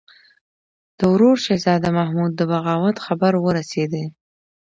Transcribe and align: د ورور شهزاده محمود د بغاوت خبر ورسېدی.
د 0.97 0.99
ورور 1.13 1.35
شهزاده 1.45 1.89
محمود 1.99 2.31
د 2.35 2.41
بغاوت 2.51 2.97
خبر 3.05 3.33
ورسېدی. 3.45 4.05